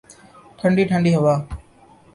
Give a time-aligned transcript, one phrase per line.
[0.59, 1.35] ٹھنڈی ٹھنڈی ہوا